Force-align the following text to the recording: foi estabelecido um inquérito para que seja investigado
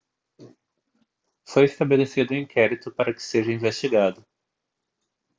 foi 1.47 1.65
estabelecido 1.65 2.33
um 2.33 2.37
inquérito 2.37 2.91
para 2.91 3.13
que 3.13 3.21
seja 3.21 3.51
investigado 3.53 4.25